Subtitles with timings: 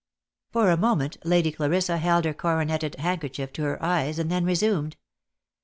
[0.49, 4.97] For a moment Lady Clarissa held her coroneted handkerchief to her eyes, and then resumed.